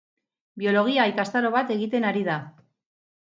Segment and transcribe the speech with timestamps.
[0.61, 2.39] Biologia ikastaro bat egiten ari da.